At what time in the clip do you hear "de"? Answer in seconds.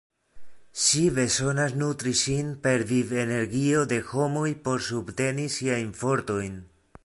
3.93-4.01